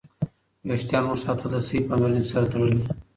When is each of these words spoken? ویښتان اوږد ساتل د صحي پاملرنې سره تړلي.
ویښتان 0.67 1.03
اوږد 1.07 1.21
ساتل 1.25 1.47
د 1.51 1.55
صحي 1.67 1.79
پاملرنې 1.87 2.23
سره 2.31 2.45
تړلي. 2.51 2.79